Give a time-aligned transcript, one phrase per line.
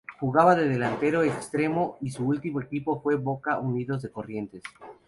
[0.19, 4.63] Jugaba de delantero extremo y su último equipo fue Boca Unidos de Corrientes.